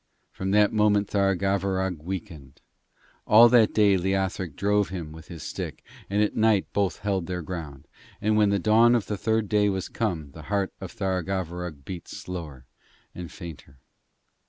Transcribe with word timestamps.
From 0.31 0.49
that 0.49 0.73
moment 0.73 1.11
Tharagavverug 1.11 1.99
weakened. 2.01 2.59
All 3.27 3.49
that 3.49 3.71
day 3.75 3.97
Leothric 3.97 4.55
drove 4.55 4.89
him 4.89 5.11
with 5.11 5.27
his 5.27 5.43
stick, 5.43 5.83
and 6.09 6.23
at 6.23 6.35
night 6.35 6.65
both 6.73 6.97
held 7.01 7.27
their 7.27 7.43
ground; 7.43 7.87
and 8.19 8.35
when 8.35 8.49
the 8.49 8.57
dawn 8.57 8.95
of 8.95 9.05
the 9.05 9.15
third 9.15 9.47
day 9.47 9.69
was 9.69 9.89
come 9.89 10.31
the 10.31 10.41
heart 10.49 10.73
of 10.81 10.91
Tharagavverug 10.91 11.85
beat 11.85 12.07
slower 12.07 12.65
and 13.13 13.31
fainter. 13.31 13.77